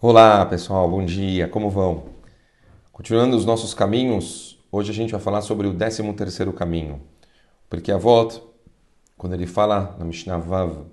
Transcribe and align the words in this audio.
Olá 0.00 0.44
pessoal, 0.44 0.90
bom 0.90 1.02
dia, 1.02 1.48
como 1.48 1.70
vão? 1.70 2.04
Continuando 2.92 3.36
os 3.36 3.46
nossos 3.46 3.72
caminhos, 3.72 4.58
hoje 4.70 4.90
a 4.90 4.94
gente 4.94 5.12
vai 5.12 5.20
falar 5.20 5.40
sobre 5.40 5.66
o 5.66 5.74
13 5.74 6.12
terceiro 6.12 6.52
caminho. 6.52 7.00
Porque 7.70 7.90
a 7.90 7.96
volta, 7.96 8.38
quando 9.16 9.32
ele 9.32 9.46
fala 9.46 9.96
na 9.98 10.04
Mishnah 10.04 10.36
Vav 10.36 10.84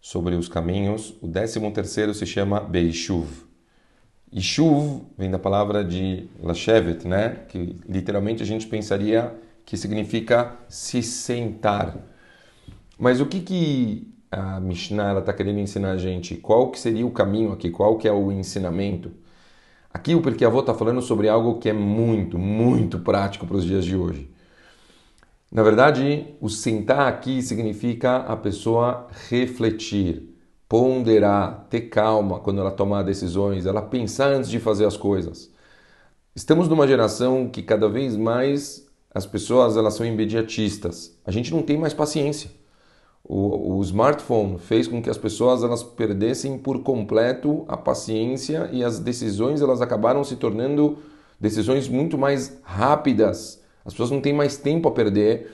sobre 0.00 0.34
os 0.34 0.48
caminhos, 0.48 1.14
o 1.22 1.28
13 1.28 1.70
terceiro 1.70 2.12
se 2.12 2.26
chama 2.26 2.58
Beishuv. 2.58 3.28
Ishuv 4.32 5.02
vem 5.16 5.30
da 5.30 5.38
palavra 5.38 5.84
de 5.84 6.28
Lashevet, 6.42 7.06
né? 7.06 7.44
que 7.48 7.76
literalmente 7.88 8.42
a 8.42 8.46
gente 8.46 8.66
pensaria 8.66 9.32
que 9.64 9.76
significa 9.76 10.56
se 10.68 11.00
sentar. 11.00 11.96
Mas 12.98 13.20
o 13.20 13.26
que, 13.26 13.40
que 13.40 14.12
a 14.30 14.60
Mishnah 14.60 15.18
está 15.18 15.32
querendo 15.32 15.58
ensinar 15.58 15.92
a 15.92 15.96
gente? 15.96 16.36
Qual 16.36 16.70
que 16.70 16.78
seria 16.78 17.06
o 17.06 17.10
caminho 17.10 17.52
aqui? 17.52 17.70
Qual 17.70 17.96
que 17.98 18.06
é 18.06 18.12
o 18.12 18.30
ensinamento? 18.30 19.10
Aqui 19.92 20.14
o 20.14 20.20
Porque 20.20 20.44
Avô 20.44 20.60
está 20.60 20.74
falando 20.74 21.00
sobre 21.00 21.28
algo 21.28 21.58
que 21.58 21.68
é 21.68 21.72
muito, 21.72 22.38
muito 22.38 22.98
prático 22.98 23.46
para 23.46 23.56
os 23.56 23.64
dias 23.64 23.84
de 23.84 23.96
hoje. 23.96 24.30
Na 25.50 25.62
verdade, 25.62 26.26
o 26.40 26.48
sentar 26.50 27.08
aqui 27.08 27.40
significa 27.40 28.18
a 28.18 28.36
pessoa 28.36 29.08
refletir, 29.30 30.28
ponderar, 30.68 31.66
ter 31.70 31.82
calma 31.82 32.38
quando 32.38 32.60
ela 32.60 32.70
tomar 32.70 33.02
decisões, 33.02 33.64
ela 33.64 33.80
pensar 33.80 34.28
antes 34.28 34.50
de 34.50 34.60
fazer 34.60 34.84
as 34.84 34.96
coisas. 34.96 35.50
Estamos 36.36 36.68
numa 36.68 36.86
geração 36.86 37.48
que 37.48 37.62
cada 37.62 37.88
vez 37.88 38.14
mais 38.14 38.86
as 39.12 39.24
pessoas 39.26 39.76
elas 39.76 39.94
são 39.94 40.04
imediatistas. 40.04 41.18
A 41.24 41.30
gente 41.30 41.52
não 41.52 41.62
tem 41.62 41.78
mais 41.78 41.94
paciência. 41.94 42.50
O, 43.30 43.76
o, 43.76 43.82
smartphone 43.82 44.58
fez 44.58 44.88
com 44.88 45.02
que 45.02 45.10
as 45.10 45.18
pessoas 45.18 45.62
elas 45.62 45.82
perdessem 45.82 46.56
por 46.56 46.82
completo 46.82 47.62
a 47.68 47.76
paciência 47.76 48.70
e 48.72 48.82
as 48.82 48.98
decisões 48.98 49.60
elas 49.60 49.82
acabaram 49.82 50.24
se 50.24 50.34
tornando 50.36 50.96
decisões 51.38 51.88
muito 51.88 52.16
mais 52.16 52.58
rápidas. 52.62 53.60
As 53.84 53.92
pessoas 53.92 54.10
não 54.10 54.22
têm 54.22 54.32
mais 54.32 54.56
tempo 54.56 54.88
a 54.88 54.92
perder 54.92 55.52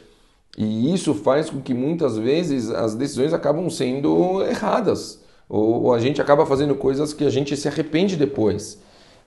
e 0.56 0.94
isso 0.94 1.14
faz 1.14 1.50
com 1.50 1.60
que 1.60 1.74
muitas 1.74 2.16
vezes 2.16 2.70
as 2.70 2.94
decisões 2.94 3.32
acabam 3.32 3.68
sendo 3.68 4.44
erradas 4.44 5.24
ou, 5.48 5.82
ou 5.82 5.94
a 5.94 5.98
gente 5.98 6.22
acaba 6.22 6.46
fazendo 6.46 6.76
coisas 6.76 7.12
que 7.12 7.24
a 7.24 7.30
gente 7.30 7.56
se 7.56 7.66
arrepende 7.66 8.14
depois. 8.14 8.80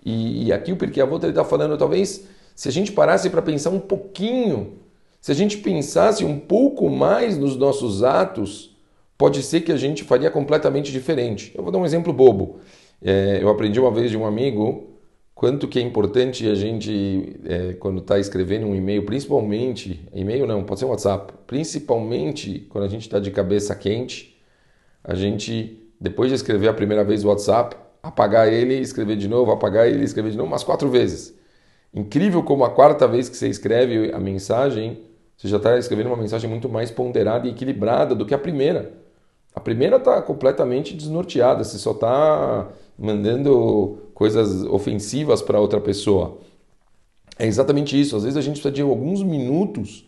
E, 0.05 0.45
e 0.45 0.53
aqui 0.53 0.71
o 0.71 0.77
Pirkei 0.77 1.03
Avot 1.03 1.25
está 1.25 1.43
falando 1.43 1.77
talvez 1.77 2.23
se 2.55 2.69
a 2.69 2.71
gente 2.71 2.93
parasse 2.93 3.30
para 3.30 3.41
pensar 3.41 3.71
um 3.71 3.80
pouquinho 3.80 4.77
se 5.21 5.31
a 5.31 5.35
gente 5.35 5.57
pensasse 5.57 6.23
um 6.23 6.39
pouco 6.39 6.89
mais 6.89 7.37
nos 7.37 7.55
nossos 7.55 8.03
atos, 8.03 8.75
pode 9.17 9.41
ser 9.43 9.61
que 9.61 9.71
a 9.71 9.77
gente 9.77 10.03
faria 10.03 10.29
completamente 10.29 10.91
diferente. 10.91 11.51
Eu 11.55 11.63
vou 11.63 11.71
dar 11.71 11.79
um 11.79 11.85
exemplo 11.85 12.13
bobo. 12.13 12.59
É, 13.01 13.39
eu 13.41 13.49
aprendi 13.49 13.79
uma 13.79 13.91
vez 13.91 14.11
de 14.11 14.17
um 14.17 14.25
amigo 14.25 14.97
quanto 15.37 15.67
que 15.67 15.77
é 15.77 15.81
importante 15.81 16.47
a 16.49 16.55
gente, 16.55 17.39
é, 17.45 17.73
quando 17.73 17.99
está 17.99 18.17
escrevendo 18.17 18.65
um 18.65 18.75
e-mail, 18.75 19.05
principalmente, 19.05 20.03
e-mail 20.11 20.47
não, 20.47 20.63
pode 20.63 20.79
ser 20.79 20.87
um 20.87 20.89
WhatsApp, 20.89 21.31
principalmente 21.45 22.65
quando 22.69 22.85
a 22.85 22.87
gente 22.87 23.03
está 23.03 23.19
de 23.19 23.29
cabeça 23.29 23.75
quente, 23.75 24.35
a 25.03 25.13
gente, 25.13 25.91
depois 26.02 26.29
de 26.29 26.35
escrever 26.35 26.67
a 26.67 26.73
primeira 26.73 27.03
vez 27.03 27.23
o 27.23 27.27
WhatsApp, 27.27 27.75
apagar 28.02 28.52
ele, 28.52 28.75
escrever 28.79 29.15
de 29.15 29.27
novo, 29.27 29.52
apagar 29.52 29.87
ele, 29.87 30.03
escrever 30.03 30.31
de 30.31 30.37
novo, 30.37 30.49
umas 30.49 30.63
quatro 30.63 30.89
vezes. 30.89 31.37
Incrível 31.93 32.43
como 32.43 32.63
a 32.63 32.69
quarta 32.69 33.07
vez 33.07 33.30
que 33.30 33.38
você 33.38 33.47
escreve 33.47 34.11
a 34.13 34.19
mensagem, 34.19 34.99
você 35.35 35.47
já 35.47 35.57
está 35.57 35.77
escrevendo 35.77 36.07
uma 36.07 36.17
mensagem 36.17 36.49
muito 36.49 36.67
mais 36.69 36.91
ponderada 36.91 37.47
e 37.47 37.52
equilibrada 37.52 38.13
do 38.16 38.25
que 38.25 38.33
a 38.33 38.38
primeira. 38.38 38.93
A 39.53 39.59
primeira 39.59 39.97
está 39.97 40.21
completamente 40.21 40.93
desnorteada, 40.93 41.63
você 41.63 41.77
só 41.77 41.91
está 41.91 42.69
mandando 42.97 43.99
coisas 44.13 44.63
ofensivas 44.65 45.41
para 45.41 45.59
outra 45.59 45.80
pessoa. 45.80 46.38
É 47.39 47.45
exatamente 47.45 47.99
isso. 47.99 48.15
Às 48.15 48.23
vezes 48.23 48.38
a 48.38 48.41
gente 48.41 48.53
precisa 48.61 48.71
de 48.71 48.81
alguns 48.81 49.21
minutos 49.23 50.08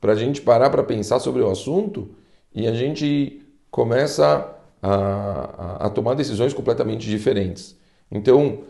para 0.00 0.12
a 0.12 0.16
gente 0.16 0.40
parar 0.40 0.70
para 0.70 0.82
pensar 0.82 1.18
sobre 1.20 1.42
o 1.42 1.50
assunto 1.50 2.10
e 2.54 2.66
a 2.66 2.72
gente 2.72 3.42
começa 3.70 4.54
a, 4.80 4.94
a, 4.94 5.86
a 5.86 5.90
tomar 5.90 6.14
decisões 6.14 6.54
completamente 6.54 7.08
diferentes. 7.08 7.76
Então, 8.10 8.60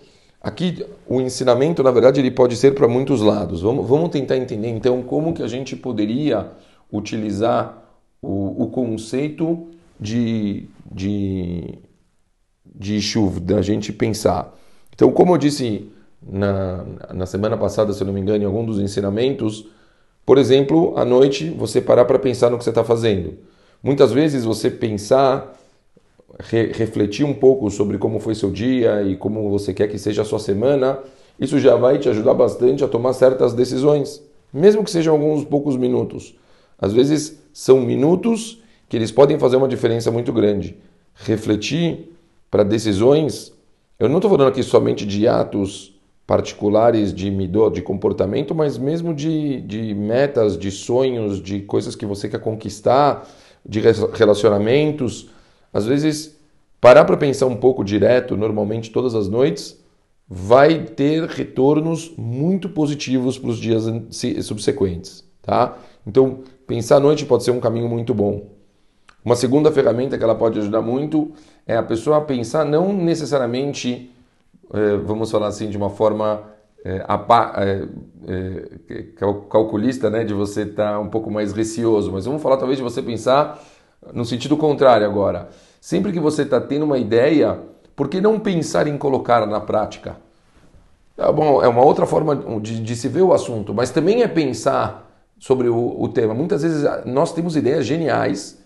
Aqui 0.41 0.87
o 1.07 1.21
ensinamento, 1.21 1.83
na 1.83 1.91
verdade, 1.91 2.21
ele 2.21 2.31
pode 2.31 2.57
ser 2.57 2.75
para 2.75 2.87
muitos 2.87 3.21
lados. 3.21 3.61
Vamos, 3.63 3.87
vamos 3.89 4.11
tentar 4.11 4.37
entender 4.37 4.69
então 4.69 5.03
como 5.03 5.35
que 5.35 5.43
a 5.43 5.49
gente 5.49 5.75
poderia 5.75 6.51
utilizar 6.93 7.83
o, 8.23 8.65
o 8.65 8.71
conceito 8.71 9.69
de, 9.99 10.69
de, 10.91 11.79
de 12.65 13.01
chuva, 13.01 13.41
da 13.41 13.61
gente 13.63 13.93
pensar. 13.93 14.55
Então, 14.95 15.11
como 15.11 15.35
eu 15.35 15.39
disse 15.39 15.91
na, 16.23 16.85
na 17.13 17.27
semana 17.27 17.57
passada, 17.57 17.93
se 17.93 18.01
eu 18.01 18.07
não 18.07 18.15
me 18.15 18.21
engano, 18.21 18.43
em 18.43 18.47
algum 18.47 18.65
dos 18.65 18.79
ensinamentos, 18.79 19.67
por 20.25 20.39
exemplo, 20.39 20.97
à 20.97 21.05
noite 21.05 21.51
você 21.51 21.81
parar 21.81 22.05
para 22.05 22.19
pensar 22.19 22.51
no 22.51 22.59
que 22.59 22.65
você 22.65 22.71
está 22.71 22.85
fazendo. 22.85 23.39
Muitas 23.83 24.13
vezes 24.13 24.45
você 24.45 24.71
pensar 24.71 25.57
re 26.39 26.73
refletir 26.73 27.25
um 27.25 27.35
pouco 27.35 27.71
sobre 27.71 27.99
como 27.99 28.21
foi 28.21 28.35
seu 28.35 28.51
dia 28.51 29.03
e 29.03 29.17
como 29.17 29.49
você 29.51 29.73
quer 29.73 29.89
que 29.89 29.99
seja 29.99 30.23
a 30.23 30.25
sua 30.25 30.39
semana, 30.39 30.99
isso 31.39 31.59
já 31.59 31.77
vai 31.77 31.99
te 31.99 32.09
ajudar 32.09 32.35
bastante 32.35 32.85
a 32.85 32.89
tomar 32.89 33.13
certas 33.13 33.55
decisões, 33.55 34.23
mesmo 34.53 34.85
que 34.85 34.91
sejam 34.91 35.15
alguns 35.15 35.45
poucos 35.45 35.77
minutos. 35.77 36.35
Às 36.79 36.93
vezes 36.93 37.39
são 37.53 37.81
minutos 37.81 38.63
que 38.89 38.97
eles 38.97 39.11
podem 39.11 39.39
fazer 39.39 39.57
uma 39.57 39.69
diferença 39.69 40.11
muito 40.11 40.33
grande. 40.33 40.77
Refletir 41.15 42.13
para 42.51 42.63
decisões, 42.63 43.53
eu 43.99 44.09
não 44.09 44.19
estou 44.19 44.31
falando 44.31 44.49
aqui 44.49 44.63
somente 44.63 45.05
de 45.05 45.27
atos 45.27 45.95
particulares 46.27 47.13
de 47.13 47.31
midot, 47.31 47.75
de 47.75 47.83
comportamento, 47.83 48.55
mas 48.55 48.77
mesmo 48.77 49.15
de, 49.15 49.61
de 49.63 49.95
metas, 49.95 50.59
de 50.59 50.71
sonhos, 50.71 51.43
de 51.43 51.61
coisas 51.61 51.97
que 51.97 52.05
você 52.05 52.29
quer 52.29 52.41
conquistar, 52.41 53.27
de 53.67 53.81
relacionamentos 54.13 55.31
às 55.73 55.87
vezes, 55.87 56.39
parar 56.81 57.05
para 57.05 57.17
pensar 57.17 57.47
um 57.47 57.57
pouco 57.57 57.85
direto, 57.85 58.37
normalmente 58.37 58.91
todas 58.91 59.15
as 59.15 59.29
noites, 59.29 59.79
vai 60.29 60.85
ter 60.85 61.25
retornos 61.25 62.13
muito 62.17 62.69
positivos 62.69 63.39
para 63.39 63.51
os 63.51 63.59
dias 63.59 63.85
subsequentes, 64.43 65.25
tá? 65.43 65.79
Então, 66.07 66.41
pensar 66.67 66.97
à 66.97 67.01
noite 67.01 67.25
pode 67.25 67.45
ser 67.45 67.51
um 67.51 67.61
caminho 67.61 67.89
muito 67.89 68.13
bom. 68.13 68.47
Uma 69.25 69.37
segunda 69.37 69.73
ferramenta 69.73 70.17
que 70.17 70.25
ela 70.25 70.35
pode 70.35 70.59
ajudar 70.59 70.81
muito 70.81 71.33
é 71.67 71.77
a 71.77 71.83
pessoa 71.83 72.21
pensar 72.21 72.65
não 72.65 72.93
necessariamente, 72.93 74.11
é, 74.73 74.97
vamos 74.97 75.31
falar 75.31 75.49
assim, 75.49 75.69
de 75.69 75.77
uma 75.77 75.91
forma 75.91 76.45
é, 76.85 77.05
é, 78.27 79.03
calculista, 79.51 80.09
né, 80.09 80.25
de 80.25 80.33
você 80.33 80.63
estar 80.63 80.93
tá 80.93 80.99
um 80.99 81.09
pouco 81.09 81.31
mais 81.31 81.53
receoso, 81.53 82.13
mas 82.13 82.25
vamos 82.25 82.43
falar 82.43 82.57
talvez 82.57 82.79
de 82.79 82.85
você 82.85 83.03
pensar 83.03 83.63
no 84.13 84.25
sentido 84.25 84.57
contrário 84.57 85.07
agora. 85.07 85.49
Sempre 85.81 86.13
que 86.13 86.21
você 86.21 86.43
está 86.43 86.61
tendo 86.61 86.85
uma 86.85 86.99
ideia, 86.99 87.59
por 87.95 88.09
que 88.09 88.21
não 88.21 88.39
pensar 88.39 88.87
em 88.87 88.97
colocá-la 88.97 89.47
na 89.47 89.61
prática? 89.61 90.17
É, 91.17 91.33
bom, 91.33 91.63
é 91.63 91.69
uma 91.69 91.85
outra 91.85 92.07
forma 92.07 92.37
de, 92.61 92.81
de, 92.81 92.97
se 92.97 93.09
ver 93.09 93.23
o 93.23 93.33
assunto, 93.33 93.75
mas 93.75 93.91
também 93.91 94.23
é 94.23 94.29
pensar 94.29 95.11
sobre 95.39 95.69
o, 95.69 96.01
o 96.01 96.09
tema. 96.09 96.33
Muitas 96.33 96.63
vezes 96.63 96.85
ah, 96.85 97.03
nós 97.05 97.33
temos 97.33 97.57
ideias 97.57 97.85
geniais 97.85 98.59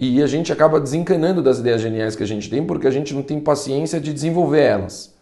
e 0.00 0.22
a 0.22 0.26
gente 0.26 0.52
acaba 0.52 0.80
desencanando 0.80 1.42
das 1.42 1.58
ideias 1.58 1.80
geniais 1.80 2.16
que 2.16 2.22
a 2.22 2.26
gente 2.26 2.48
tem 2.48 2.64
porque 2.64 2.86
a 2.86 2.90
gente 2.90 3.14
não 3.14 3.22
tem 3.22 3.38
paciência 3.38 4.00
de 4.00 4.12
desenvolver 4.12 4.60
elas. 4.60 5.14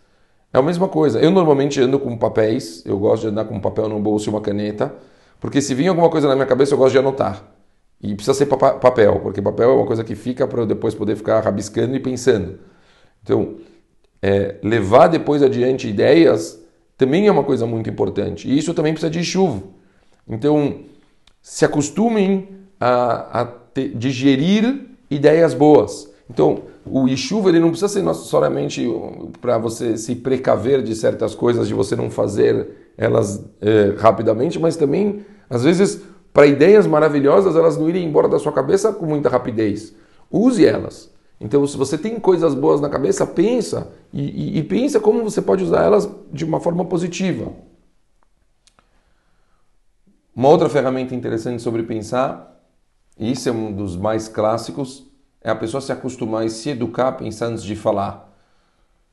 É 0.53 0.59
a 0.59 0.63
mesma 0.63 0.89
coisa. 0.89 1.19
Eu 1.19 1.31
normalmente 1.31 1.81
ando 1.81 1.99
com 1.99 2.17
papéis, 2.17 2.85
eu 2.87 2.99
gosto 2.99 3.23
de 3.23 3.29
andar 3.29 3.45
com 3.45 3.57
um 3.57 3.61
papel 3.61 3.89
no 3.89 3.99
bolso 3.99 4.29
e 4.29 4.31
uma 4.31 4.41
caneta, 4.41 4.95
porque 5.41 5.61
se 5.61 5.75
vir 5.75 5.89
alguma 5.89 6.09
coisa 6.09 6.29
na 6.29 6.35
minha 6.35 6.47
cabeça 6.47 6.75
eu 6.75 6.79
gosto 6.79 6.93
de 6.93 6.99
anotar. 6.99 7.43
E 8.01 8.15
precisa 8.15 8.35
ser 8.35 8.47
papel, 8.47 9.21
porque 9.21 9.41
papel 9.41 9.71
é 9.71 9.75
uma 9.75 9.87
coisa 9.87 10.05
que 10.05 10.15
fica 10.15 10.47
para 10.47 10.61
eu 10.63 10.67
depois 10.67 10.95
poder 10.95 11.17
ficar 11.17 11.41
rabiscando 11.41 11.97
e 11.97 12.01
pensando. 12.01 12.59
Então, 13.23 13.57
é, 14.23 14.57
levar 14.63 15.09
depois 15.09 15.43
adiante 15.43 15.89
ideias 15.89 16.61
também 16.97 17.27
é 17.27 17.33
uma 17.33 17.45
coisa 17.45 17.67
muito 17.67 17.89
importante. 17.89 18.49
E 18.49 18.59
isso 18.59 18.75
também 18.75 18.93
precisa 18.93 19.11
de 19.11 19.25
chuva. 19.25 19.63
Então, 20.29 20.81
se 21.41 21.65
acostumem 21.65 22.49
a, 22.81 23.43
a 23.43 23.53
digerir 23.95 24.87
ideias 25.11 25.55
boas. 25.55 26.11
Então, 26.29 26.63
o 26.85 27.07
Ishuva 27.07 27.49
ele 27.49 27.61
não 27.61 27.71
precisa 27.71 27.89
ser 27.89 28.15
somente 28.15 28.87
para 29.41 29.59
você 29.59 29.97
se 29.97 30.17
precaver 30.17 30.83
de 30.83 30.95
certas 30.95 31.35
coisas, 31.35 31.69
de 31.69 31.75
você 31.75 31.95
não 31.95 32.11
fazer 32.11 32.93
elas 32.97 33.45
é, 33.61 33.95
rapidamente, 33.99 34.59
mas 34.59 34.77
também, 34.77 35.25
às 35.49 35.63
vezes, 35.63 36.03
para 36.37 36.47
ideias 36.47 36.87
maravilhosas 36.87 37.57
elas 37.57 37.79
não 37.79 37.89
irem 37.89 38.05
embora 38.05 38.29
da 38.29 38.39
sua 38.39 38.53
cabeça 38.53 38.93
com 38.93 39.07
muita 39.07 39.31
rapidez. 39.31 39.95
Use 40.31 40.67
elas. 40.67 41.11
Então, 41.41 41.67
se 41.67 41.79
você 41.79 41.97
tem 41.97 42.21
coisas 42.21 42.53
boas 42.53 42.79
na 42.79 42.91
cabeça, 42.91 43.27
pensa 43.27 43.91
e, 44.13 44.59
e, 44.59 44.59
e 44.59 44.63
pensa 44.63 45.01
como 45.01 45.25
você 45.25 45.41
pode 45.41 45.65
usar 45.65 45.83
elas 45.83 46.07
de 46.31 46.45
uma 46.45 46.61
forma 46.61 46.85
positiva. 46.85 47.55
Uma 50.35 50.51
outra 50.51 50.69
ferramenta 50.69 51.15
interessante 51.15 51.63
sobre 51.63 51.85
pensar, 51.85 52.61
e 53.19 53.33
isso 53.33 53.49
é 53.49 53.53
um 53.53 53.73
dos 53.73 53.97
mais 53.97 54.29
clássicos, 54.29 55.07
é 55.41 55.49
a 55.49 55.57
pessoa 55.57 55.81
se 55.81 55.91
acostumar 55.91 56.45
e 56.45 56.51
se 56.51 56.69
educar 56.69 57.13
pensando 57.13 57.53
antes 57.53 57.65
de 57.65 57.75
falar. 57.75 58.31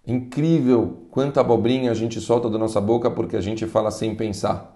Incrível 0.05 1.07
quanta 1.09 1.39
abobrinha 1.39 1.89
a 1.89 1.93
gente 1.93 2.19
solta 2.19 2.49
da 2.49 2.57
nossa 2.57 2.81
boca 2.81 3.09
porque 3.09 3.37
a 3.37 3.41
gente 3.41 3.65
fala 3.65 3.91
sem 3.91 4.13
pensar. 4.13 4.72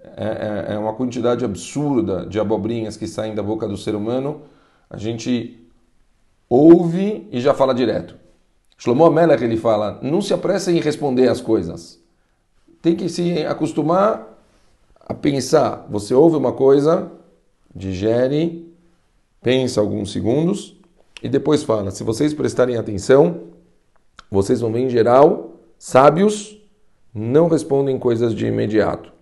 É, 0.00 0.66
é, 0.70 0.74
é 0.74 0.78
uma 0.78 0.94
quantidade 0.94 1.44
absurda 1.44 2.24
de 2.26 2.38
abobrinhas 2.38 2.96
que 2.96 3.06
saem 3.06 3.34
da 3.34 3.42
boca 3.42 3.66
do 3.66 3.76
ser 3.76 3.94
humano. 3.94 4.42
A 4.88 4.96
gente 4.96 5.58
ouve 6.48 7.28
e 7.30 7.40
já 7.40 7.52
fala 7.52 7.74
direto. 7.74 8.16
Shlomo 8.76 9.04
Amelech 9.04 9.42
ele 9.42 9.56
fala: 9.56 9.98
não 10.02 10.22
se 10.22 10.32
apresse 10.32 10.70
em 10.70 10.80
responder 10.80 11.28
as 11.28 11.40
coisas. 11.40 12.00
Tem 12.80 12.94
que 12.94 13.08
se 13.08 13.44
acostumar 13.44 14.38
a 15.00 15.12
pensar. 15.12 15.86
Você 15.90 16.14
ouve 16.14 16.36
uma 16.36 16.52
coisa, 16.52 17.10
digere, 17.74 18.72
pensa 19.42 19.80
alguns 19.80 20.12
segundos 20.12 20.76
e 21.20 21.28
depois 21.28 21.64
fala. 21.64 21.90
Se 21.90 22.04
vocês 22.04 22.32
prestarem 22.32 22.76
atenção, 22.76 23.48
vocês 24.30 24.60
vão 24.60 24.72
ver 24.72 24.80
em 24.80 24.90
geral, 24.90 25.54
sábios 25.76 26.56
não 27.12 27.48
respondem 27.48 27.98
coisas 27.98 28.32
de 28.32 28.46
imediato. 28.46 29.17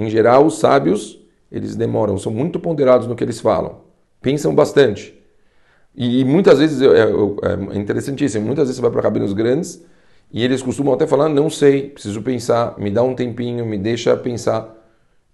Em 0.00 0.08
geral, 0.08 0.46
os 0.46 0.58
sábios, 0.58 1.20
eles 1.52 1.76
demoram, 1.76 2.16
são 2.16 2.32
muito 2.32 2.58
ponderados 2.58 3.06
no 3.06 3.14
que 3.14 3.22
eles 3.22 3.38
falam. 3.38 3.82
Pensam 4.22 4.54
bastante. 4.54 5.14
E 5.94 6.24
muitas 6.24 6.58
vezes, 6.58 6.80
é, 6.80 6.86
é, 6.86 7.74
é 7.74 7.78
interessantíssimo, 7.78 8.46
muitas 8.46 8.64
vezes 8.64 8.76
você 8.76 8.82
vai 8.82 8.90
para 8.90 9.02
rabinos 9.02 9.34
grandes 9.34 9.84
e 10.32 10.42
eles 10.42 10.62
costumam 10.62 10.94
até 10.94 11.06
falar, 11.06 11.28
não 11.28 11.50
sei, 11.50 11.90
preciso 11.90 12.22
pensar, 12.22 12.78
me 12.78 12.90
dá 12.90 13.02
um 13.02 13.14
tempinho, 13.14 13.66
me 13.66 13.76
deixa 13.76 14.16
pensar. 14.16 14.74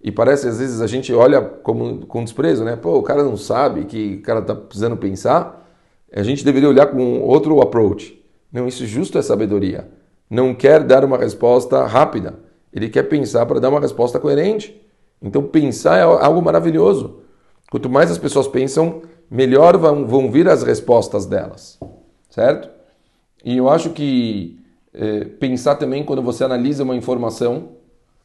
E 0.03 0.11
parece, 0.11 0.49
às 0.49 0.59
vezes, 0.59 0.81
a 0.81 0.89
gente 0.89 1.15
olha 1.15 1.41
como, 1.41 2.05
com 2.05 2.25
desprezo, 2.25 2.65
né? 2.65 2.75
Pô, 2.75 2.99
o 2.99 3.03
cara 3.05 3.23
não 3.23 3.37
sabe 3.37 3.85
que 3.85 4.17
o 4.17 4.23
cara 4.23 4.41
está 4.41 4.53
precisando 4.53 4.97
pensar. 4.97 5.65
A 6.13 6.25
gente 6.25 6.45
deveria 6.45 6.69
olhar 6.69 6.87
com 6.87 7.21
outro 7.21 7.61
approach. 7.61 8.21
Não, 8.53 8.67
isso 8.67 8.85
justo 8.85 9.17
é 9.17 9.23
sabedoria. 9.23 9.87
Não 10.29 10.53
quer 10.53 10.83
dar 10.83 11.05
uma 11.05 11.17
resposta 11.17 11.87
rápida. 11.87 12.46
Ele 12.77 12.91
quer 12.91 13.05
pensar 13.05 13.47
para 13.47 13.59
dar 13.59 13.71
uma 13.71 13.81
resposta 13.81 14.21
coerente. 14.21 14.79
Então, 15.23 15.43
pensar 15.43 15.97
é 15.97 16.03
algo 16.03 16.43
maravilhoso. 16.43 17.21
Quanto 17.71 17.89
mais 17.89 18.11
as 18.11 18.19
pessoas 18.19 18.47
pensam, 18.47 19.01
melhor 19.31 19.79
vão, 19.79 20.07
vão 20.07 20.31
vir 20.31 20.47
as 20.47 20.63
respostas 20.63 21.25
delas. 21.25 21.79
Certo? 22.29 22.69
E 23.43 23.57
eu 23.57 23.71
acho 23.71 23.91
que 23.91 24.61
é, 24.93 25.25
pensar 25.25 25.77
também 25.77 26.05
quando 26.05 26.21
você 26.21 26.45
analisa 26.45 26.85
uma 26.85 26.95
informação, 26.95 27.71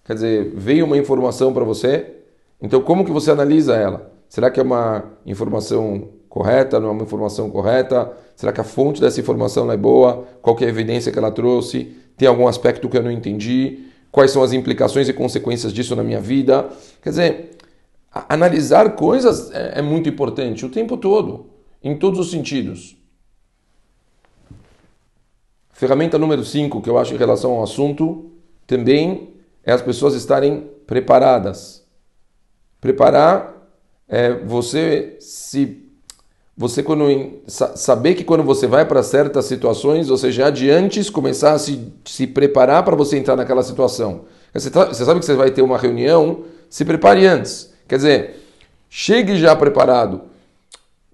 quer 0.04 0.16
dizer, 0.16 0.52
veio 0.54 0.86
uma 0.86 0.98
informação 0.98 1.54
para 1.54 1.64
você, 1.64 2.18
então 2.62 2.82
como 2.82 3.06
que 3.06 3.12
você 3.12 3.32
analisa 3.32 3.76
ela? 3.76 4.12
Será 4.28 4.52
que 4.52 4.60
é 4.60 4.64
uma 4.64 5.06
informação 5.26 6.10
correta, 6.28 6.78
não 6.78 6.90
é 6.90 6.92
uma 6.92 7.04
informação 7.04 7.50
correta? 7.50 8.12
Será 8.36 8.52
que 8.52 8.60
a 8.60 8.66
fonte 8.66 9.00
dessa 9.00 9.20
informação 9.20 9.72
é 9.72 9.78
boa? 9.78 10.26
Qual 10.42 10.58
é 10.60 10.66
a 10.66 10.70
evidência 10.70 11.12
que 11.12 11.20
ela 11.20 11.32
trouxe? 11.32 11.96
Tem 12.18 12.28
algum 12.28 12.48
aspecto 12.48 12.90
que 12.90 12.98
eu 12.98 13.04
não 13.04 13.12
entendi? 13.12 13.91
Quais 14.12 14.32
são 14.32 14.44
as 14.44 14.52
implicações 14.52 15.08
e 15.08 15.14
consequências 15.14 15.72
disso 15.72 15.96
na 15.96 16.04
minha 16.04 16.20
vida? 16.20 16.70
Quer 17.02 17.10
dizer, 17.10 17.58
analisar 18.12 18.96
coisas 18.96 19.52
é, 19.52 19.80
é 19.80 19.82
muito 19.82 20.10
importante 20.10 20.66
o 20.66 20.70
tempo 20.70 20.98
todo, 20.98 21.50
em 21.82 21.98
todos 21.98 22.20
os 22.20 22.30
sentidos. 22.30 22.98
Ferramenta 25.72 26.18
número 26.18 26.44
5 26.44 26.82
que 26.82 26.90
eu 26.90 26.98
acho 26.98 27.14
em 27.14 27.18
relação 27.18 27.54
ao 27.54 27.64
assunto 27.64 28.32
também 28.68 29.34
é 29.64 29.72
as 29.72 29.82
pessoas 29.82 30.14
estarem 30.14 30.70
preparadas. 30.86 31.88
Preparar 32.80 33.56
é 34.08 34.34
você 34.34 35.16
se 35.20 35.90
você 36.56 36.84
quando 36.84 37.42
saber 37.48 38.16
que 38.16 38.24
quando 38.24 38.44
você 38.44 38.68
vai 38.68 38.86
para 38.86 39.02
certas 39.02 39.46
situações, 39.46 40.10
você 40.10 40.32
já 40.32 40.50
de 40.50 40.70
antes 40.70 41.10
começar 41.10 41.54
a 41.54 41.60
se, 41.60 41.92
se 42.06 42.28
preparar 42.28 42.84
para 42.84 42.96
você 42.96 43.18
entrar 43.18 43.36
naquela 43.36 43.64
situação. 43.64 44.22
Você, 44.54 44.70
tá, 44.70 44.86
você 44.86 45.06
sabe 45.06 45.20
que 45.20 45.26
você 45.26 45.36
vai 45.36 45.50
ter 45.50 45.62
uma 45.62 45.78
reunião, 45.78 46.44
se 46.70 46.84
prepare 46.84 47.26
antes. 47.26 47.72
Quer 47.88 47.96
dizer, 47.96 48.44
chegue 48.90 49.38
já 49.38 49.56
preparado. 49.56 50.22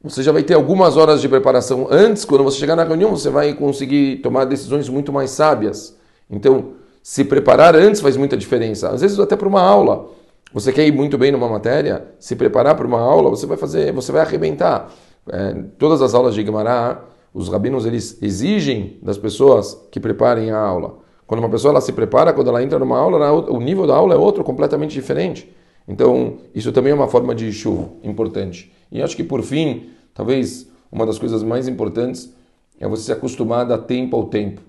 Você 0.04 0.24
já 0.24 0.32
vai 0.32 0.44
ter 0.44 0.54
algumas 0.54 0.98
horas 0.98 1.22
de 1.22 1.30
preparação 1.30 1.88
antes, 1.90 2.26
quando 2.26 2.44
você 2.44 2.58
chegar 2.58 2.76
na 2.76 2.84
reunião, 2.84 3.12
você 3.12 3.30
vai 3.30 3.54
conseguir 3.54 4.18
tomar 4.18 4.46
decisões 4.46 4.90
muito 4.90 5.14
mais 5.14 5.32
sábias. 5.32 5.96
Então, 6.30 6.74
se 7.02 7.24
preparar 7.24 7.76
antes 7.76 8.02
faz 8.02 8.18
muita 8.18 8.36
diferença. 8.36 8.90
Às 8.90 9.02
vezes 9.02 9.20
até 9.20 9.36
para 9.36 9.48
uma 9.48 9.62
aula. 9.62 10.10
Você 10.54 10.72
quer 10.72 10.88
ir 10.88 10.92
muito 10.92 11.18
bem 11.18 11.32
numa 11.32 11.48
matéria, 11.48 12.06
se 12.20 12.36
preparar 12.36 12.76
para 12.76 12.88
uma 12.88 13.00
aula, 13.00 13.30
você 13.30 13.46
vai 13.46 13.58
fazer, 13.58 13.92
você 13.92 14.12
vai 14.12 14.22
arrebentar. 14.22 14.90
É, 15.32 15.54
todas 15.78 16.02
as 16.02 16.14
aulas 16.14 16.36
de 16.36 16.44
Guimarães, 16.44 16.98
os 17.34 17.50
rabinos 17.50 17.86
eles 17.86 18.18
exigem 18.22 18.98
das 19.02 19.18
pessoas 19.18 19.78
que 19.92 20.00
preparem 20.00 20.52
a 20.52 20.60
aula. 20.60 21.00
Quando 21.26 21.42
uma 21.42 21.50
pessoa 21.50 21.72
ela 21.72 21.82
se 21.82 21.92
prepara, 21.92 22.34
quando 22.34 22.48
ela 22.48 22.64
entra 22.64 22.80
numa 22.80 22.98
aula, 22.98 23.32
o 23.52 23.60
nível 23.60 23.86
da 23.86 23.96
aula 23.96 24.14
é 24.14 24.18
outro, 24.18 24.44
completamente 24.44 24.94
diferente. 24.94 25.54
Então, 25.88 26.38
isso 26.56 26.72
também 26.72 26.92
é 26.92 26.96
uma 26.96 27.08
forma 27.08 27.36
de 27.36 27.52
chuva 27.52 27.90
importante. 28.04 28.72
E 28.92 29.02
acho 29.02 29.16
que, 29.16 29.24
por 29.24 29.42
fim, 29.44 29.90
talvez 30.14 30.70
uma 30.92 31.06
das 31.06 31.20
coisas 31.20 31.44
mais 31.44 31.68
importantes 31.68 32.34
é 32.80 32.88
você 32.88 33.04
se 33.04 33.12
acostumar 33.12 33.62
a 33.62 33.64
dar 33.66 33.78
tempo 33.80 34.16
ao 34.16 34.26
tempo. 34.26 34.62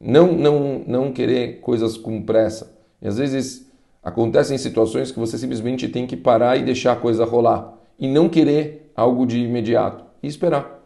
Não, 0.00 0.32
não, 0.32 0.82
não 0.86 1.12
querer 1.12 1.60
coisas 1.60 1.96
com 1.96 2.22
pressa. 2.22 2.76
E 3.00 3.08
às 3.08 3.18
vezes 3.18 3.70
acontecem 4.02 4.58
situações 4.58 5.10
que 5.10 5.18
você 5.18 5.38
simplesmente 5.38 5.88
tem 5.88 6.06
que 6.06 6.16
parar 6.16 6.56
e 6.56 6.64
deixar 6.64 6.92
a 6.92 6.96
coisa 6.96 7.24
rolar. 7.24 7.74
E 7.98 8.06
não 8.06 8.28
querer 8.28 8.83
algo 8.94 9.26
de 9.26 9.38
imediato 9.38 10.04
e 10.22 10.26
esperar. 10.26 10.82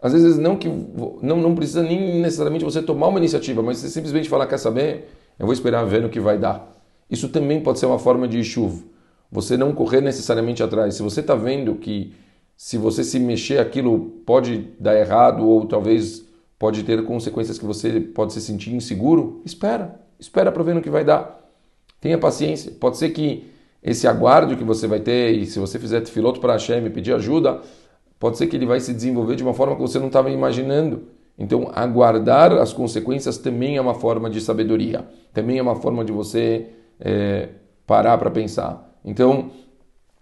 Às 0.00 0.12
vezes 0.12 0.36
não 0.36 0.56
que 0.56 0.68
não, 0.68 1.36
não 1.36 1.54
precisa 1.54 1.82
nem 1.82 2.20
necessariamente 2.20 2.64
você 2.64 2.82
tomar 2.82 3.06
uma 3.06 3.18
iniciativa, 3.18 3.62
mas 3.62 3.78
você 3.78 3.88
simplesmente 3.88 4.28
falar, 4.28 4.46
quer 4.46 4.58
saber? 4.58 5.08
Eu 5.38 5.46
vou 5.46 5.52
esperar 5.52 5.84
ver 5.84 6.02
no 6.02 6.08
que 6.08 6.18
vai 6.18 6.36
dar. 6.36 6.76
Isso 7.08 7.28
também 7.28 7.60
pode 7.60 7.78
ser 7.78 7.86
uma 7.86 7.98
forma 7.98 8.26
de 8.26 8.42
chuva. 8.42 8.82
Você 9.30 9.56
não 9.56 9.72
correr 9.72 10.00
necessariamente 10.00 10.62
atrás. 10.62 10.94
Se 10.94 11.02
você 11.02 11.20
está 11.20 11.34
vendo 11.34 11.76
que 11.76 12.12
se 12.56 12.76
você 12.76 13.04
se 13.04 13.18
mexer 13.18 13.58
aquilo 13.58 14.22
pode 14.26 14.68
dar 14.78 14.98
errado 14.98 15.46
ou 15.46 15.66
talvez 15.66 16.24
pode 16.58 16.82
ter 16.82 17.04
consequências 17.04 17.58
que 17.58 17.64
você 17.64 18.00
pode 18.00 18.32
se 18.32 18.40
sentir 18.40 18.74
inseguro, 18.74 19.40
espera. 19.44 20.00
Espera 20.18 20.52
para 20.52 20.62
ver 20.62 20.74
no 20.74 20.82
que 20.82 20.90
vai 20.90 21.04
dar. 21.04 21.40
Tenha 22.00 22.18
paciência. 22.18 22.72
Pode 22.72 22.96
ser 22.96 23.10
que 23.10 23.51
esse 23.82 24.06
aguardo 24.06 24.56
que 24.56 24.64
você 24.64 24.86
vai 24.86 25.00
ter, 25.00 25.32
e 25.32 25.44
se 25.44 25.58
você 25.58 25.78
fizer 25.78 26.04
filoto 26.06 26.40
para 26.40 26.52
Hashem 26.52 26.86
e 26.86 26.90
pedir 26.90 27.12
ajuda, 27.14 27.60
pode 28.18 28.38
ser 28.38 28.46
que 28.46 28.54
ele 28.54 28.66
vai 28.66 28.78
se 28.78 28.94
desenvolver 28.94 29.34
de 29.34 29.42
uma 29.42 29.52
forma 29.52 29.74
que 29.74 29.82
você 29.82 29.98
não 29.98 30.06
estava 30.06 30.30
imaginando. 30.30 31.08
Então, 31.36 31.70
aguardar 31.74 32.52
as 32.52 32.72
consequências 32.72 33.38
também 33.38 33.76
é 33.76 33.80
uma 33.80 33.94
forma 33.94 34.30
de 34.30 34.40
sabedoria, 34.40 35.04
também 35.32 35.58
é 35.58 35.62
uma 35.62 35.74
forma 35.74 36.04
de 36.04 36.12
você 36.12 36.68
é, 37.00 37.48
parar 37.86 38.16
para 38.18 38.30
pensar. 38.30 38.96
Então, 39.04 39.50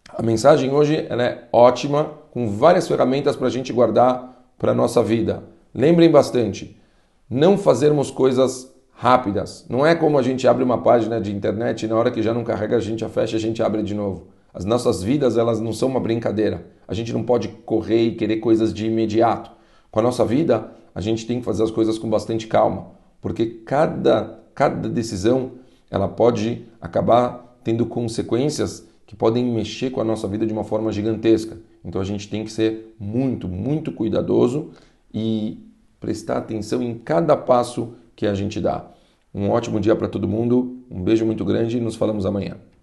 a 0.08 0.22
mensagem 0.22 0.72
hoje 0.72 0.96
é 0.96 1.48
ótima, 1.52 2.12
com 2.30 2.48
várias 2.48 2.88
ferramentas 2.88 3.36
para 3.36 3.48
a 3.48 3.50
gente 3.50 3.72
guardar 3.72 4.52
para 4.56 4.72
a 4.72 4.74
nossa 4.74 5.02
vida. 5.02 5.42
Lembrem 5.74 6.10
bastante, 6.10 6.80
não 7.28 7.58
fazermos 7.58 8.10
coisas 8.10 8.72
rápidas. 9.00 9.64
Não 9.66 9.86
é 9.86 9.94
como 9.94 10.18
a 10.18 10.22
gente 10.22 10.46
abre 10.46 10.62
uma 10.62 10.78
página 10.82 11.18
de 11.18 11.34
internet 11.34 11.84
e 11.84 11.88
na 11.88 11.96
hora 11.96 12.10
que 12.10 12.22
já 12.22 12.34
não 12.34 12.44
carrega 12.44 12.76
a 12.76 12.80
gente 12.80 13.02
a 13.02 13.08
fecha, 13.08 13.36
a 13.36 13.40
gente 13.40 13.62
abre 13.62 13.82
de 13.82 13.94
novo. 13.94 14.28
As 14.52 14.64
nossas 14.64 15.02
vidas, 15.02 15.38
elas 15.38 15.58
não 15.58 15.72
são 15.72 15.88
uma 15.88 16.00
brincadeira. 16.00 16.66
A 16.86 16.92
gente 16.92 17.12
não 17.12 17.22
pode 17.22 17.48
correr 17.48 18.02
e 18.02 18.14
querer 18.14 18.36
coisas 18.36 18.74
de 18.74 18.86
imediato. 18.86 19.50
Com 19.90 20.00
a 20.00 20.02
nossa 20.02 20.24
vida, 20.24 20.72
a 20.94 21.00
gente 21.00 21.26
tem 21.26 21.38
que 21.38 21.44
fazer 21.46 21.62
as 21.62 21.70
coisas 21.70 21.98
com 21.98 22.10
bastante 22.10 22.46
calma, 22.46 22.88
porque 23.22 23.46
cada 23.46 24.40
cada 24.60 24.90
decisão, 24.90 25.52
ela 25.90 26.06
pode 26.06 26.66
acabar 26.82 27.58
tendo 27.64 27.86
consequências 27.86 28.86
que 29.06 29.16
podem 29.16 29.42
mexer 29.42 29.88
com 29.88 30.02
a 30.02 30.04
nossa 30.04 30.28
vida 30.28 30.46
de 30.46 30.52
uma 30.52 30.64
forma 30.64 30.92
gigantesca. 30.92 31.56
Então 31.82 31.98
a 31.98 32.04
gente 32.04 32.28
tem 32.28 32.44
que 32.44 32.52
ser 32.52 32.94
muito, 33.00 33.48
muito 33.48 33.90
cuidadoso 33.90 34.70
e 35.14 35.58
prestar 35.98 36.36
atenção 36.36 36.82
em 36.82 36.94
cada 36.98 37.34
passo 37.34 37.94
que 38.20 38.26
a 38.26 38.34
gente 38.34 38.60
dá. 38.60 38.84
Um 39.32 39.48
ótimo 39.48 39.80
dia 39.80 39.96
para 39.96 40.06
todo 40.06 40.28
mundo, 40.28 40.84
um 40.90 41.02
beijo 41.02 41.24
muito 41.24 41.42
grande 41.42 41.78
e 41.78 41.80
nos 41.80 41.96
falamos 41.96 42.26
amanhã. 42.26 42.58